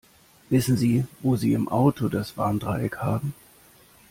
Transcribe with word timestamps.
Wissen 0.49 0.77
Sie, 0.77 1.05
wo 1.19 1.35
sie 1.35 1.53
im 1.53 1.67
Auto 1.67 2.07
das 2.09 2.35
Warndreieck 2.35 2.97
haben? 2.97 3.35